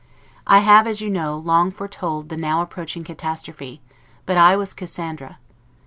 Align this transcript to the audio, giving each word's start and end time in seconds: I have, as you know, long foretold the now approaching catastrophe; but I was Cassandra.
I 0.47 0.61
have, 0.61 0.87
as 0.87 0.99
you 0.99 1.11
know, 1.11 1.35
long 1.37 1.69
foretold 1.69 2.29
the 2.29 2.35
now 2.35 2.63
approaching 2.63 3.03
catastrophe; 3.03 3.81
but 4.25 4.35
I 4.35 4.55
was 4.55 4.73
Cassandra. 4.73 5.37